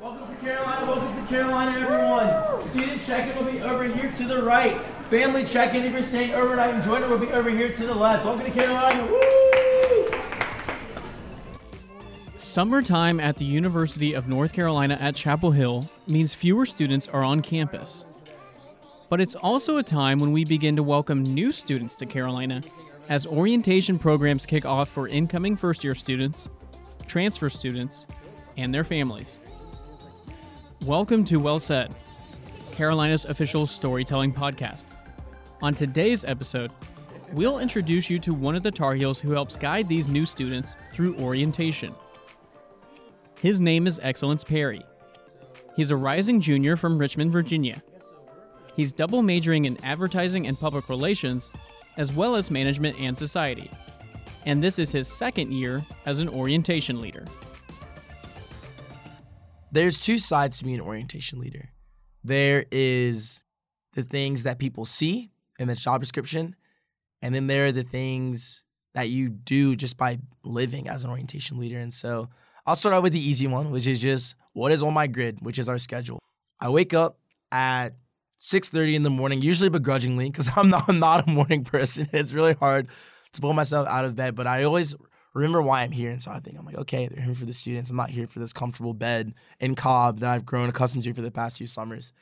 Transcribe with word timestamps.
Welcome 0.00 0.34
to 0.34 0.40
Carolina, 0.40 0.86
welcome 0.86 1.14
to 1.14 1.28
Carolina, 1.28 1.78
everyone. 1.78 2.62
Student 2.62 3.02
check-in 3.02 3.36
will 3.36 3.52
be 3.52 3.60
over 3.60 3.84
here 3.84 4.10
to 4.10 4.24
the 4.24 4.42
right. 4.42 4.80
Family 5.10 5.44
check-in, 5.44 5.84
if 5.84 5.92
you're 5.92 6.02
staying 6.02 6.32
overnight 6.32 6.74
in 6.74 6.80
Jordan, 6.80 7.10
will 7.10 7.18
be 7.18 7.30
over 7.32 7.50
here 7.50 7.70
to 7.70 7.86
the 7.86 7.94
left. 7.94 8.24
Welcome 8.24 8.46
to 8.46 8.50
Carolina, 8.50 9.06
woo! 9.06 10.10
Summertime 12.38 13.20
at 13.20 13.36
the 13.36 13.44
University 13.44 14.14
of 14.14 14.26
North 14.26 14.54
Carolina 14.54 14.96
at 14.98 15.16
Chapel 15.16 15.50
Hill 15.50 15.86
means 16.06 16.32
fewer 16.32 16.64
students 16.64 17.06
are 17.06 17.22
on 17.22 17.42
campus. 17.42 18.06
But 19.10 19.20
it's 19.20 19.34
also 19.34 19.76
a 19.76 19.82
time 19.82 20.18
when 20.18 20.32
we 20.32 20.46
begin 20.46 20.76
to 20.76 20.82
welcome 20.82 21.22
new 21.22 21.52
students 21.52 21.94
to 21.96 22.06
Carolina 22.06 22.62
as 23.10 23.26
orientation 23.26 23.98
programs 23.98 24.46
kick 24.46 24.64
off 24.64 24.88
for 24.88 25.08
incoming 25.08 25.58
first 25.58 25.84
year 25.84 25.94
students, 25.94 26.48
transfer 27.06 27.50
students, 27.50 28.06
and 28.56 28.72
their 28.72 28.82
families. 28.82 29.38
Welcome 30.86 31.26
to 31.26 31.36
Well 31.36 31.60
Said, 31.60 31.94
Carolina's 32.72 33.26
official 33.26 33.66
storytelling 33.66 34.32
podcast. 34.32 34.86
On 35.60 35.74
today's 35.74 36.24
episode, 36.24 36.72
we'll 37.34 37.58
introduce 37.58 38.08
you 38.08 38.18
to 38.20 38.32
one 38.32 38.56
of 38.56 38.62
the 38.62 38.70
Tar 38.70 38.94
Heels 38.94 39.20
who 39.20 39.32
helps 39.32 39.56
guide 39.56 39.88
these 39.88 40.08
new 40.08 40.24
students 40.24 40.78
through 40.90 41.18
orientation. 41.18 41.94
His 43.42 43.60
name 43.60 43.86
is 43.86 44.00
Excellence 44.02 44.42
Perry. 44.42 44.82
He's 45.76 45.90
a 45.90 45.96
rising 45.96 46.40
junior 46.40 46.78
from 46.78 46.96
Richmond, 46.96 47.30
Virginia. 47.30 47.82
He's 48.74 48.90
double 48.90 49.20
majoring 49.20 49.66
in 49.66 49.76
advertising 49.84 50.46
and 50.46 50.58
public 50.58 50.88
relations, 50.88 51.52
as 51.98 52.10
well 52.10 52.36
as 52.36 52.50
management 52.50 52.98
and 52.98 53.14
society. 53.14 53.70
And 54.46 54.64
this 54.64 54.78
is 54.78 54.92
his 54.92 55.08
second 55.08 55.52
year 55.52 55.84
as 56.06 56.20
an 56.20 56.30
orientation 56.30 57.00
leader. 57.00 57.26
There's 59.72 59.98
two 59.98 60.18
sides 60.18 60.58
to 60.58 60.64
being 60.64 60.76
an 60.76 60.82
orientation 60.82 61.38
leader. 61.38 61.70
There 62.24 62.66
is 62.70 63.42
the 63.94 64.02
things 64.02 64.42
that 64.42 64.58
people 64.58 64.84
see 64.84 65.32
in 65.58 65.68
the 65.68 65.74
job 65.74 66.00
description, 66.00 66.56
and 67.22 67.34
then 67.34 67.46
there 67.46 67.66
are 67.66 67.72
the 67.72 67.82
things 67.82 68.64
that 68.94 69.08
you 69.08 69.28
do 69.28 69.76
just 69.76 69.96
by 69.96 70.18
living 70.42 70.88
as 70.88 71.04
an 71.04 71.10
orientation 71.10 71.58
leader. 71.58 71.78
And 71.78 71.94
so 71.94 72.28
I'll 72.66 72.76
start 72.76 72.94
out 72.94 73.02
with 73.02 73.12
the 73.12 73.20
easy 73.20 73.46
one, 73.46 73.70
which 73.70 73.86
is 73.86 74.00
just 74.00 74.34
what 74.52 74.72
is 74.72 74.82
on 74.82 74.94
my 74.94 75.06
grid, 75.06 75.38
which 75.40 75.58
is 75.58 75.68
our 75.68 75.78
schedule. 75.78 76.18
I 76.60 76.68
wake 76.68 76.92
up 76.92 77.18
at 77.52 77.90
6:30 78.38 78.96
in 78.96 79.02
the 79.02 79.10
morning, 79.10 79.42
usually 79.42 79.70
begrudgingly, 79.70 80.30
because 80.30 80.48
I'm 80.56 80.70
not, 80.70 80.88
I'm 80.88 80.98
not 80.98 81.28
a 81.28 81.30
morning 81.30 81.64
person. 81.64 82.08
It's 82.12 82.32
really 82.32 82.54
hard 82.54 82.88
to 83.32 83.40
pull 83.40 83.52
myself 83.52 83.86
out 83.86 84.04
of 84.04 84.16
bed, 84.16 84.34
but 84.34 84.46
I 84.46 84.64
always 84.64 84.94
remember 85.34 85.62
why 85.62 85.82
I'm 85.82 85.92
here. 85.92 86.10
And 86.10 86.22
so 86.22 86.30
I 86.30 86.40
think 86.40 86.58
I'm 86.58 86.64
like, 86.64 86.78
okay, 86.78 87.08
they're 87.08 87.24
here 87.24 87.34
for 87.34 87.44
the 87.44 87.52
students. 87.52 87.90
I'm 87.90 87.96
not 87.96 88.10
here 88.10 88.26
for 88.26 88.38
this 88.38 88.52
comfortable 88.52 88.94
bed 88.94 89.34
in 89.58 89.74
Cobb 89.74 90.20
that 90.20 90.30
I've 90.30 90.46
grown 90.46 90.68
accustomed 90.68 91.04
to 91.04 91.14
for 91.14 91.22
the 91.22 91.30
past 91.30 91.58
few 91.58 91.66
summers. 91.66 92.12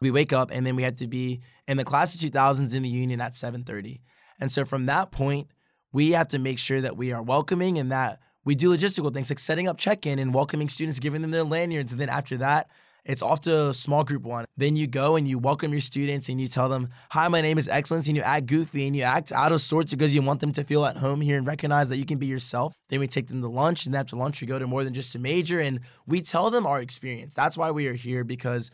We 0.00 0.10
wake 0.10 0.32
up 0.32 0.50
and 0.52 0.66
then 0.66 0.76
we 0.76 0.82
have 0.82 0.96
to 0.96 1.06
be 1.06 1.40
in 1.66 1.76
the 1.76 1.84
class 1.84 2.14
of 2.14 2.20
2000s 2.20 2.74
in 2.74 2.82
the 2.82 2.88
union 2.88 3.20
at 3.20 3.32
7:30. 3.32 4.00
And 4.38 4.50
so 4.52 4.64
from 4.64 4.86
that 4.86 5.10
point, 5.10 5.48
we 5.92 6.12
have 6.12 6.28
to 6.28 6.38
make 6.38 6.58
sure 6.58 6.80
that 6.80 6.96
we 6.96 7.12
are 7.12 7.22
welcoming 7.22 7.78
and 7.78 7.90
that 7.90 8.20
we 8.44 8.54
do 8.54 8.74
logistical 8.74 9.12
things 9.12 9.30
like 9.30 9.38
setting 9.38 9.66
up 9.66 9.78
check-in 9.78 10.18
and 10.18 10.34
welcoming 10.34 10.68
students, 10.68 10.98
giving 10.98 11.22
them 11.22 11.30
their 11.30 11.42
lanyards. 11.42 11.92
And 11.92 12.00
then 12.00 12.10
after 12.10 12.36
that, 12.38 12.68
it's 13.06 13.22
off 13.22 13.40
to 13.42 13.68
a 13.68 13.74
small 13.74 14.02
group 14.02 14.24
one. 14.24 14.46
Then 14.56 14.74
you 14.74 14.88
go 14.88 15.14
and 15.14 15.28
you 15.28 15.38
welcome 15.38 15.70
your 15.70 15.80
students 15.80 16.28
and 16.28 16.40
you 16.40 16.48
tell 16.48 16.68
them, 16.68 16.88
Hi, 17.12 17.28
my 17.28 17.40
name 17.40 17.56
is 17.56 17.68
Excellence. 17.68 18.08
And 18.08 18.16
you 18.16 18.22
act 18.22 18.46
goofy 18.46 18.86
and 18.86 18.96
you 18.96 19.02
act 19.02 19.30
out 19.30 19.52
of 19.52 19.60
sorts 19.60 19.92
because 19.92 20.12
you 20.12 20.22
want 20.22 20.40
them 20.40 20.52
to 20.52 20.64
feel 20.64 20.84
at 20.84 20.96
home 20.96 21.20
here 21.20 21.38
and 21.38 21.46
recognize 21.46 21.88
that 21.90 21.98
you 21.98 22.04
can 22.04 22.18
be 22.18 22.26
yourself. 22.26 22.74
Then 22.88 22.98
we 22.98 23.06
take 23.06 23.28
them 23.28 23.40
to 23.42 23.48
lunch. 23.48 23.86
And 23.86 23.94
after 23.94 24.16
lunch, 24.16 24.40
we 24.40 24.48
go 24.48 24.58
to 24.58 24.66
more 24.66 24.82
than 24.82 24.92
just 24.92 25.14
a 25.14 25.20
major 25.20 25.60
and 25.60 25.80
we 26.06 26.20
tell 26.20 26.50
them 26.50 26.66
our 26.66 26.80
experience. 26.80 27.32
That's 27.32 27.56
why 27.56 27.70
we 27.70 27.86
are 27.86 27.94
here 27.94 28.24
because 28.24 28.72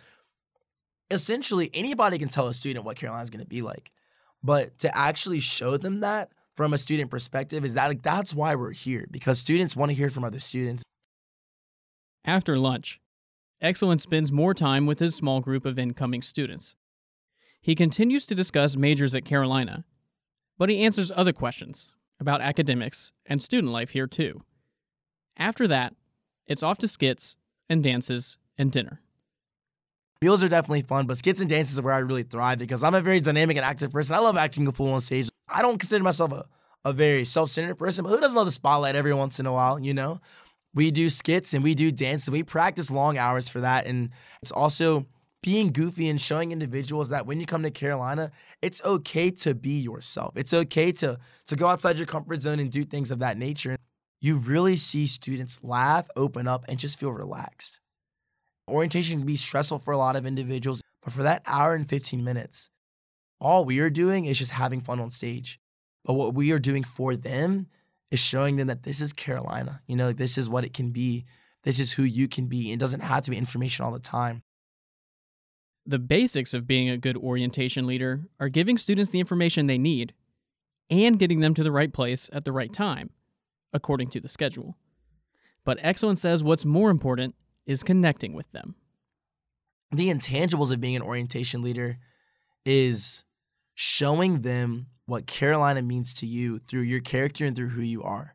essentially 1.10 1.70
anybody 1.74 2.18
can 2.18 2.28
tell 2.28 2.48
a 2.48 2.54
student 2.54 2.86
what 2.86 2.96
Carolina's 2.96 3.28
going 3.28 3.44
to 3.44 3.48
be 3.48 3.60
like. 3.60 3.92
But 4.42 4.78
to 4.78 4.96
actually 4.96 5.40
show 5.40 5.76
them 5.76 6.00
that 6.00 6.32
from 6.56 6.72
a 6.72 6.78
student 6.78 7.10
perspective 7.10 7.66
is 7.66 7.74
that 7.74 7.86
like 7.86 8.02
that's 8.02 8.34
why 8.34 8.54
we're 8.54 8.72
here 8.72 9.06
because 9.10 9.38
students 9.38 9.76
want 9.76 9.90
to 9.90 9.94
hear 9.94 10.08
from 10.08 10.24
other 10.24 10.40
students. 10.40 10.82
After 12.24 12.56
lunch, 12.56 13.00
Excellence 13.62 14.02
spends 14.02 14.32
more 14.32 14.54
time 14.54 14.86
with 14.86 14.98
his 14.98 15.14
small 15.14 15.40
group 15.40 15.64
of 15.64 15.78
incoming 15.78 16.20
students. 16.20 16.74
He 17.60 17.76
continues 17.76 18.26
to 18.26 18.34
discuss 18.34 18.76
majors 18.76 19.14
at 19.14 19.24
Carolina, 19.24 19.84
but 20.58 20.68
he 20.68 20.82
answers 20.82 21.12
other 21.14 21.32
questions 21.32 21.92
about 22.18 22.40
academics 22.40 23.12
and 23.24 23.40
student 23.40 23.72
life 23.72 23.90
here 23.90 24.08
too. 24.08 24.42
After 25.36 25.68
that, 25.68 25.94
it's 26.48 26.64
off 26.64 26.78
to 26.78 26.88
skits 26.88 27.36
and 27.70 27.84
dances 27.84 28.36
and 28.58 28.72
dinner. 28.72 29.00
Meals 30.20 30.42
are 30.42 30.48
definitely 30.48 30.82
fun, 30.82 31.06
but 31.06 31.18
skits 31.18 31.40
and 31.40 31.48
dances 31.48 31.78
are 31.78 31.82
where 31.82 31.94
I 31.94 31.98
really 31.98 32.24
thrive 32.24 32.58
because 32.58 32.82
I'm 32.82 32.96
a 32.96 33.00
very 33.00 33.20
dynamic 33.20 33.56
and 33.56 33.64
active 33.64 33.92
person. 33.92 34.16
I 34.16 34.18
love 34.18 34.36
acting 34.36 34.66
a 34.66 34.72
fool 34.72 34.92
on 34.92 35.00
stage. 35.00 35.28
I 35.48 35.62
don't 35.62 35.78
consider 35.78 36.02
myself 36.02 36.32
a, 36.32 36.46
a 36.84 36.92
very 36.92 37.24
self 37.24 37.50
centered 37.50 37.76
person, 37.76 38.02
but 38.02 38.10
who 38.10 38.20
doesn't 38.20 38.36
love 38.36 38.46
the 38.46 38.52
spotlight 38.52 38.96
every 38.96 39.14
once 39.14 39.38
in 39.38 39.46
a 39.46 39.52
while, 39.52 39.78
you 39.78 39.94
know? 39.94 40.20
We 40.74 40.90
do 40.90 41.10
skits 41.10 41.54
and 41.54 41.62
we 41.62 41.74
do 41.74 41.90
dance 41.90 42.26
and 42.26 42.32
we 42.32 42.42
practice 42.42 42.90
long 42.90 43.18
hours 43.18 43.48
for 43.48 43.60
that. 43.60 43.86
And 43.86 44.10
it's 44.42 44.52
also 44.52 45.06
being 45.42 45.72
goofy 45.72 46.08
and 46.08 46.20
showing 46.20 46.52
individuals 46.52 47.08
that 47.08 47.26
when 47.26 47.40
you 47.40 47.46
come 47.46 47.62
to 47.64 47.70
Carolina, 47.70 48.30
it's 48.62 48.82
okay 48.84 49.30
to 49.30 49.54
be 49.54 49.80
yourself. 49.80 50.36
It's 50.36 50.54
okay 50.54 50.92
to, 50.92 51.18
to 51.46 51.56
go 51.56 51.66
outside 51.66 51.96
your 51.96 52.06
comfort 52.06 52.42
zone 52.42 52.60
and 52.60 52.70
do 52.70 52.84
things 52.84 53.10
of 53.10 53.18
that 53.18 53.36
nature. 53.36 53.76
You 54.20 54.36
really 54.36 54.76
see 54.76 55.06
students 55.08 55.58
laugh, 55.62 56.06
open 56.14 56.46
up, 56.46 56.64
and 56.68 56.78
just 56.78 56.98
feel 56.98 57.10
relaxed. 57.10 57.80
Orientation 58.70 59.18
can 59.18 59.26
be 59.26 59.36
stressful 59.36 59.80
for 59.80 59.92
a 59.92 59.98
lot 59.98 60.14
of 60.14 60.24
individuals, 60.24 60.80
but 61.02 61.12
for 61.12 61.24
that 61.24 61.42
hour 61.44 61.74
and 61.74 61.88
15 61.88 62.22
minutes, 62.22 62.70
all 63.40 63.64
we 63.64 63.80
are 63.80 63.90
doing 63.90 64.26
is 64.26 64.38
just 64.38 64.52
having 64.52 64.80
fun 64.80 65.00
on 65.00 65.10
stage. 65.10 65.58
But 66.04 66.14
what 66.14 66.34
we 66.34 66.52
are 66.52 66.60
doing 66.60 66.84
for 66.84 67.16
them 67.16 67.66
is 68.12 68.20
showing 68.20 68.56
them 68.56 68.66
that 68.66 68.82
this 68.82 69.00
is 69.00 69.14
Carolina. 69.14 69.80
You 69.86 69.96
know, 69.96 70.12
this 70.12 70.36
is 70.36 70.46
what 70.46 70.64
it 70.64 70.74
can 70.74 70.90
be. 70.90 71.24
This 71.64 71.80
is 71.80 71.92
who 71.92 72.02
you 72.02 72.28
can 72.28 72.46
be. 72.46 72.70
It 72.70 72.78
doesn't 72.78 73.00
have 73.00 73.22
to 73.22 73.30
be 73.30 73.38
information 73.38 73.86
all 73.86 73.90
the 73.90 73.98
time. 73.98 74.42
The 75.86 75.98
basics 75.98 76.52
of 76.52 76.66
being 76.66 76.90
a 76.90 76.98
good 76.98 77.16
orientation 77.16 77.86
leader 77.86 78.20
are 78.38 78.50
giving 78.50 78.76
students 78.76 79.10
the 79.10 79.18
information 79.18 79.66
they 79.66 79.78
need 79.78 80.12
and 80.90 81.18
getting 81.18 81.40
them 81.40 81.54
to 81.54 81.64
the 81.64 81.72
right 81.72 81.90
place 81.90 82.28
at 82.34 82.44
the 82.44 82.52
right 82.52 82.70
time, 82.70 83.10
according 83.72 84.10
to 84.10 84.20
the 84.20 84.28
schedule. 84.28 84.76
But 85.64 85.78
Excellence 85.80 86.20
says 86.20 86.44
what's 86.44 86.66
more 86.66 86.90
important 86.90 87.34
is 87.64 87.82
connecting 87.82 88.34
with 88.34 88.50
them. 88.52 88.74
The 89.90 90.10
intangibles 90.10 90.70
of 90.70 90.82
being 90.82 90.96
an 90.96 91.02
orientation 91.02 91.62
leader 91.62 91.96
is 92.66 93.24
showing 93.74 94.42
them 94.42 94.88
what 95.12 95.26
Carolina 95.26 95.82
means 95.82 96.14
to 96.14 96.26
you 96.26 96.58
through 96.58 96.80
your 96.80 97.00
character 97.00 97.44
and 97.44 97.54
through 97.54 97.68
who 97.68 97.82
you 97.82 98.02
are. 98.02 98.34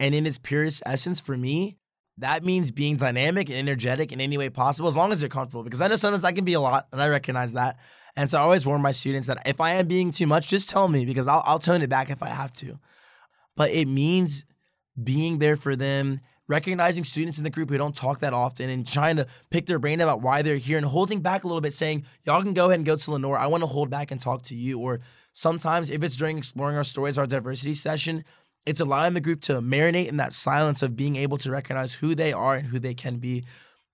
And 0.00 0.14
in 0.14 0.26
its 0.26 0.38
purest 0.38 0.82
essence, 0.86 1.20
for 1.20 1.36
me, 1.36 1.76
that 2.16 2.42
means 2.42 2.70
being 2.70 2.96
dynamic 2.96 3.48
and 3.48 3.58
energetic 3.58 4.10
in 4.10 4.20
any 4.20 4.38
way 4.38 4.48
possible, 4.48 4.88
as 4.88 4.96
long 4.96 5.12
as 5.12 5.20
you're 5.20 5.28
comfortable. 5.28 5.62
Because 5.62 5.80
I 5.80 5.88
know 5.88 5.96
sometimes 5.96 6.24
I 6.24 6.32
can 6.32 6.44
be 6.44 6.54
a 6.54 6.60
lot, 6.60 6.88
and 6.92 7.02
I 7.02 7.08
recognize 7.08 7.52
that. 7.52 7.78
And 8.16 8.30
so 8.30 8.38
I 8.38 8.40
always 8.40 8.64
warn 8.64 8.80
my 8.80 8.90
students 8.90 9.28
that 9.28 9.46
if 9.46 9.60
I 9.60 9.74
am 9.74 9.86
being 9.86 10.10
too 10.10 10.26
much, 10.26 10.48
just 10.48 10.68
tell 10.68 10.88
me 10.88 11.04
because 11.04 11.28
I'll, 11.28 11.42
I'll 11.44 11.58
tone 11.58 11.82
it 11.82 11.90
back 11.90 12.10
if 12.10 12.22
I 12.22 12.28
have 12.28 12.52
to. 12.54 12.78
But 13.54 13.70
it 13.70 13.86
means 13.86 14.44
being 15.00 15.38
there 15.38 15.56
for 15.56 15.76
them, 15.76 16.20
recognizing 16.48 17.04
students 17.04 17.38
in 17.38 17.44
the 17.44 17.50
group 17.50 17.68
who 17.68 17.78
don't 17.78 17.94
talk 17.94 18.20
that 18.20 18.32
often 18.32 18.70
and 18.70 18.86
trying 18.86 19.16
to 19.16 19.26
pick 19.50 19.66
their 19.66 19.78
brain 19.78 20.00
about 20.00 20.22
why 20.22 20.42
they're 20.42 20.56
here 20.56 20.78
and 20.78 20.86
holding 20.86 21.20
back 21.20 21.44
a 21.44 21.46
little 21.46 21.60
bit, 21.60 21.74
saying, 21.74 22.04
Y'all 22.24 22.42
can 22.42 22.54
go 22.54 22.66
ahead 22.66 22.78
and 22.78 22.86
go 22.86 22.96
to 22.96 23.10
Lenoir. 23.10 23.38
I 23.38 23.46
want 23.46 23.62
to 23.62 23.68
hold 23.68 23.90
back 23.90 24.10
and 24.10 24.20
talk 24.20 24.42
to 24.44 24.54
you. 24.54 24.80
Or 24.80 25.00
sometimes, 25.38 25.88
if 25.88 26.02
it's 26.02 26.16
during 26.16 26.36
exploring 26.36 26.76
our 26.76 26.82
stories, 26.82 27.16
our 27.16 27.26
diversity 27.26 27.72
session, 27.72 28.24
it's 28.66 28.80
allowing 28.80 29.14
the 29.14 29.20
group 29.20 29.40
to 29.42 29.60
marinate 29.60 30.08
in 30.08 30.16
that 30.16 30.32
silence 30.32 30.82
of 30.82 30.96
being 30.96 31.14
able 31.14 31.38
to 31.38 31.48
recognize 31.48 31.94
who 31.94 32.16
they 32.16 32.32
are 32.32 32.56
and 32.56 32.66
who 32.66 32.80
they 32.80 32.92
can 32.92 33.18
be. 33.18 33.44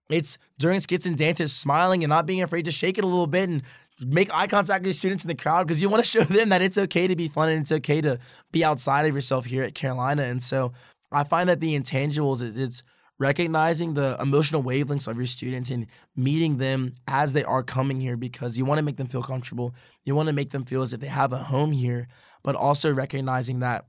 It's 0.09 0.39
during 0.59 0.81
skits 0.81 1.05
and 1.05 1.19
dances, 1.19 1.53
smiling 1.53 2.03
and 2.03 2.09
not 2.09 2.25
being 2.25 2.43
afraid 2.43 2.65
to 2.65 2.71
shake 2.71 2.97
it 2.97 3.05
a 3.05 3.07
little 3.07 3.27
bit 3.27 3.51
and 3.51 3.63
make 4.01 4.35
eye 4.35 4.47
contact 4.47 4.81
with 4.81 4.87
your 4.87 4.95
students 4.95 5.23
in 5.23 5.29
the 5.29 5.35
crowd 5.35 5.67
because 5.67 5.83
you 5.83 5.91
want 5.91 6.03
to 6.03 6.11
show 6.19 6.25
them 6.25 6.49
that 6.49 6.63
it's 6.63 6.79
okay 6.79 7.07
to 7.07 7.15
be 7.15 7.29
fun 7.29 7.51
and 7.51 7.61
it's 7.61 7.73
okay 7.73 8.01
to 8.01 8.19
be 8.51 8.65
outside 8.65 9.07
of 9.07 9.15
yourself 9.15 9.45
here 9.45 9.65
at 9.65 9.75
Carolina. 9.75 10.23
And 10.23 10.43
so 10.43 10.73
I 11.13 11.25
find 11.25 11.51
that 11.51 11.61
the 11.61 11.79
intangibles 11.79 12.43
is 12.43 12.57
it's 12.57 12.83
recognizing 13.19 13.95
the 13.95 14.17
emotional 14.21 14.63
wavelengths 14.63 15.07
of 15.07 15.17
your 15.17 15.27
students 15.27 15.71
and 15.71 15.87
meeting 16.17 16.59
them 16.59 16.95
as 17.07 17.33
they 17.33 17.45
are 17.45 17.63
coming 17.63 18.01
here 18.01 18.17
because 18.17 18.59
you 18.59 18.65
want 18.65 18.79
to 18.79 18.83
make 18.83 18.97
them 18.97 19.07
feel 19.07 19.23
comfortable. 19.23 19.75
You 20.05 20.15
want 20.15 20.27
to 20.29 20.33
make 20.33 20.51
them 20.51 20.65
feel 20.65 20.83
as 20.83 20.93
if 20.93 21.01
they 21.01 21.07
have 21.07 21.33
a 21.33 21.39
home 21.39 21.73
here, 21.73 22.09
but 22.43 22.57
also 22.57 22.93
recognizing 22.93 23.61
that 23.61 23.87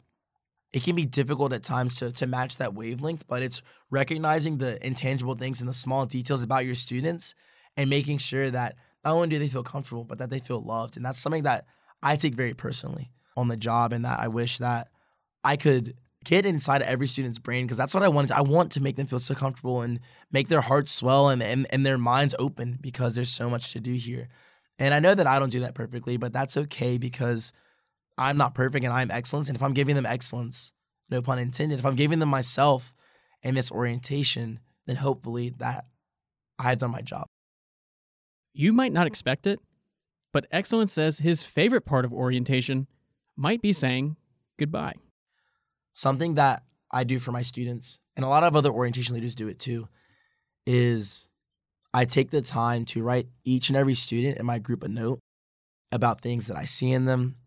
it 0.73 0.83
can 0.83 0.95
be 0.95 1.05
difficult 1.05 1.53
at 1.53 1.63
times 1.63 1.95
to, 1.95 2.11
to 2.11 2.27
match 2.27 2.57
that 2.57 2.73
wavelength, 2.73 3.25
but 3.27 3.41
it's 3.41 3.61
recognizing 3.89 4.57
the 4.57 4.85
intangible 4.85 5.35
things 5.35 5.59
and 5.61 5.69
the 5.69 5.73
small 5.73 6.05
details 6.05 6.43
about 6.43 6.65
your 6.65 6.75
students 6.75 7.33
and 7.77 7.89
making 7.89 8.17
sure 8.17 8.51
that 8.51 8.75
not 9.03 9.13
only 9.13 9.29
do 9.29 9.39
they 9.39 9.47
feel 9.47 9.63
comfortable, 9.63 10.03
but 10.03 10.17
that 10.17 10.29
they 10.29 10.39
feel 10.39 10.61
loved. 10.61 10.97
And 10.97 11.05
that's 11.05 11.19
something 11.19 11.43
that 11.43 11.65
I 12.03 12.15
take 12.15 12.35
very 12.35 12.53
personally 12.53 13.11
on 13.37 13.47
the 13.47 13.57
job 13.57 13.93
and 13.93 14.05
that 14.05 14.19
I 14.19 14.27
wish 14.27 14.57
that 14.57 14.89
I 15.43 15.55
could 15.57 15.95
get 16.25 16.45
inside 16.45 16.81
of 16.81 16.87
every 16.87 17.07
student's 17.07 17.39
brain 17.39 17.65
because 17.65 17.77
that's 17.77 17.93
what 17.93 18.03
I 18.03 18.07
want. 18.09 18.31
I 18.31 18.41
want 18.41 18.71
to 18.73 18.81
make 18.81 18.97
them 18.97 19.07
feel 19.07 19.19
so 19.19 19.33
comfortable 19.33 19.81
and 19.81 19.99
make 20.31 20.49
their 20.49 20.61
hearts 20.61 20.91
swell 20.91 21.29
and, 21.29 21.41
and, 21.41 21.65
and 21.69 21.85
their 21.85 21.97
minds 21.97 22.35
open 22.37 22.77
because 22.81 23.15
there's 23.15 23.31
so 23.31 23.49
much 23.49 23.71
to 23.73 23.79
do 23.79 23.93
here. 23.93 24.27
And 24.77 24.93
I 24.93 24.99
know 24.99 25.15
that 25.15 25.27
I 25.27 25.39
don't 25.39 25.51
do 25.51 25.61
that 25.61 25.75
perfectly, 25.75 26.17
but 26.17 26.33
that's 26.33 26.57
okay 26.57 26.97
because 26.97 27.53
I'm 28.17 28.37
not 28.37 28.53
perfect 28.55 28.83
and 28.83 28.93
I'm 28.93 29.11
excellence. 29.11 29.47
And 29.47 29.55
if 29.55 29.63
I'm 29.63 29.73
giving 29.73 29.95
them 29.95 30.05
excellence, 30.05 30.73
no 31.09 31.21
pun 31.21 31.39
intended, 31.39 31.79
if 31.79 31.85
I'm 31.85 31.95
giving 31.95 32.19
them 32.19 32.29
myself 32.29 32.95
and 33.41 33.55
this 33.55 33.71
orientation, 33.71 34.59
then 34.87 34.97
hopefully 34.97 35.53
that 35.59 35.85
I've 36.59 36.79
done 36.79 36.91
my 36.91 37.01
job. 37.01 37.27
You 38.53 38.73
might 38.73 38.93
not 38.93 39.07
expect 39.07 39.47
it, 39.47 39.59
but 40.33 40.47
Excellence 40.51 40.93
says 40.93 41.19
his 41.19 41.43
favorite 41.43 41.85
part 41.85 42.05
of 42.05 42.13
orientation 42.13 42.87
might 43.35 43.61
be 43.61 43.73
saying 43.73 44.15
goodbye. 44.57 44.93
Something 45.95 46.33
that 46.35 46.61
I 46.91 47.05
do 47.05 47.19
for 47.19 47.31
my 47.31 47.41
students, 47.41 47.99
and 48.17 48.25
a 48.25 48.27
lot 48.27 48.43
of 48.43 48.53
other 48.53 48.69
orientation 48.69 49.15
leaders 49.15 49.33
do 49.33 49.47
it 49.47 49.59
too, 49.59 49.87
is 50.67 51.29
I 51.93 52.03
take 52.03 52.31
the 52.31 52.41
time 52.41 52.83
to 52.87 53.01
write 53.01 53.27
each 53.45 53.69
and 53.69 53.77
every 53.77 53.93
student 53.93 54.37
in 54.37 54.45
my 54.45 54.59
group 54.59 54.83
a 54.83 54.89
note 54.89 55.19
about 55.93 56.19
things 56.19 56.47
that 56.47 56.57
I 56.57 56.65
see 56.65 56.91
in 56.91 57.05
them, 57.05 57.37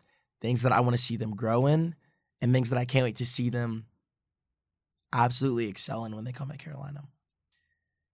things 0.40 0.62
that 0.62 0.72
I 0.72 0.80
want 0.80 0.96
to 0.96 1.02
see 1.02 1.16
them 1.16 1.36
grow 1.36 1.66
in, 1.66 1.94
and 2.40 2.54
things 2.54 2.70
that 2.70 2.78
I 2.78 2.86
can't 2.86 3.04
wait 3.04 3.16
to 3.16 3.26
see 3.26 3.50
them 3.50 3.84
absolutely 5.12 5.68
excel 5.68 6.06
in 6.06 6.16
when 6.16 6.24
they 6.24 6.32
come 6.32 6.50
at 6.50 6.58
Carolina. 6.58 7.04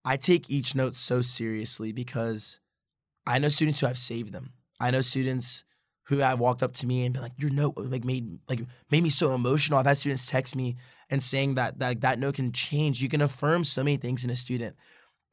I 0.03 0.17
take 0.17 0.49
each 0.49 0.75
note 0.75 0.95
so 0.95 1.21
seriously 1.21 1.93
because 1.93 2.59
I 3.25 3.39
know 3.39 3.47
students 3.47 3.79
who 3.79 3.87
have 3.87 3.97
saved 3.97 4.33
them. 4.33 4.51
I 4.81 4.91
know 4.91 5.01
students 5.01 5.63
who 6.05 6.17
have 6.17 6.39
walked 6.39 6.63
up 6.63 6.73
to 6.73 6.87
me 6.87 7.05
and 7.05 7.13
been 7.13 7.23
like, 7.23 7.33
"Your 7.37 7.51
note 7.51 7.73
like 7.77 8.03
made 8.03 8.39
like 8.49 8.61
made 8.91 9.03
me 9.03 9.09
so 9.09 9.33
emotional." 9.33 9.79
I've 9.79 9.85
had 9.85 9.97
students 9.97 10.27
text 10.27 10.55
me 10.55 10.75
and 11.09 11.21
saying 11.21 11.55
that 11.55 11.79
that 11.79 12.01
that 12.01 12.19
note 12.19 12.35
can 12.35 12.51
change. 12.51 13.01
You 13.01 13.09
can 13.09 13.21
affirm 13.21 13.63
so 13.63 13.83
many 13.83 13.97
things 13.97 14.23
in 14.23 14.29
a 14.29 14.35
student, 14.35 14.75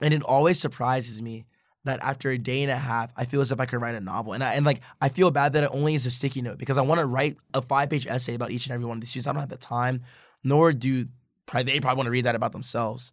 and 0.00 0.12
it 0.12 0.22
always 0.22 0.58
surprises 0.58 1.22
me 1.22 1.46
that 1.84 2.00
after 2.02 2.30
a 2.30 2.38
day 2.38 2.62
and 2.62 2.70
a 2.70 2.76
half, 2.76 3.12
I 3.16 3.24
feel 3.24 3.40
as 3.40 3.50
if 3.50 3.58
I 3.58 3.66
could 3.66 3.80
write 3.80 3.94
a 3.94 4.00
novel. 4.00 4.32
And 4.32 4.44
I 4.44 4.54
and 4.54 4.64
like 4.64 4.80
I 5.00 5.08
feel 5.08 5.30
bad 5.30 5.52
that 5.54 5.64
it 5.64 5.70
only 5.72 5.94
is 5.94 6.06
a 6.06 6.10
sticky 6.10 6.42
note 6.42 6.58
because 6.58 6.78
I 6.78 6.82
want 6.82 7.00
to 7.00 7.06
write 7.06 7.36
a 7.54 7.62
five 7.62 7.90
page 7.90 8.06
essay 8.06 8.34
about 8.34 8.50
each 8.50 8.66
and 8.66 8.74
every 8.74 8.86
one 8.86 8.96
of 8.96 9.00
these 9.00 9.10
students. 9.10 9.26
I 9.26 9.32
don't 9.32 9.40
have 9.40 9.48
the 9.48 9.56
time, 9.56 10.02
nor 10.44 10.72
do 10.72 11.06
they 11.52 11.80
probably 11.80 11.96
want 11.96 12.06
to 12.06 12.10
read 12.10 12.24
that 12.24 12.34
about 12.34 12.52
themselves. 12.52 13.12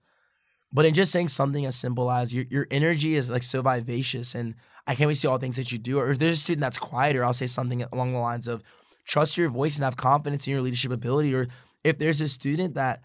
But 0.72 0.86
in 0.86 0.94
just 0.94 1.12
saying 1.12 1.30
something 1.30 1.66
as 1.66 1.76
simple 1.76 2.12
as 2.12 2.34
your 2.34 2.46
your 2.50 2.68
energy 2.70 3.16
is 3.16 3.30
like 3.30 3.44
so 3.44 3.62
vivacious 3.62 4.36
and 4.36 4.56
I 4.90 4.96
can't 4.96 5.08
wait 5.08 5.14
to 5.14 5.20
see 5.20 5.28
all 5.28 5.38
the 5.38 5.44
things 5.44 5.58
that 5.58 5.72
you 5.72 5.78
do. 5.78 6.00
Or 6.00 6.10
if 6.10 6.18
there's 6.18 6.40
a 6.40 6.42
student 6.42 6.62
that's 6.62 6.80
quieter, 6.80 7.24
I'll 7.24 7.32
say 7.32 7.46
something 7.46 7.84
along 7.94 8.14
the 8.14 8.18
lines 8.18 8.48
of 8.48 8.64
trust 9.06 9.38
your 9.38 9.48
voice 9.48 9.76
and 9.76 9.84
have 9.84 9.96
confidence 9.96 10.48
in 10.48 10.52
your 10.52 10.64
leadership 10.64 10.92
ability. 10.92 11.36
Or 11.36 11.48
if 11.84 12.00
there's 12.00 12.22
a 12.22 12.28
student 12.28 12.74
that 12.74 13.04